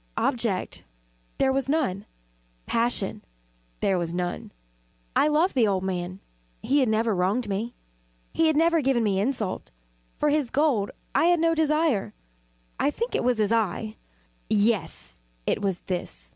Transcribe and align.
Object 0.17 0.81
there 1.37 1.53
was 1.53 1.69
none. 1.69 2.07
Passion 2.65 3.21
there 3.81 3.99
was 3.99 4.15
none. 4.15 4.51
I 5.15 5.27
loved 5.27 5.53
the 5.53 5.67
old 5.67 5.83
man. 5.83 6.21
He 6.63 6.79
had 6.79 6.89
never 6.89 7.13
wronged 7.13 7.47
me. 7.47 7.75
He 8.33 8.47
had 8.47 8.57
never 8.57 8.81
given 8.81 9.03
me 9.03 9.19
insult. 9.19 9.69
For 10.17 10.29
his 10.29 10.49
gold 10.49 10.89
I 11.13 11.25
had 11.25 11.39
no 11.39 11.53
desire. 11.53 12.15
I 12.79 12.89
think 12.89 13.13
it 13.13 13.23
was 13.23 13.37
his 13.37 13.51
eye! 13.51 13.95
yes, 14.49 15.21
it 15.45 15.61
was 15.61 15.81
this! 15.81 16.29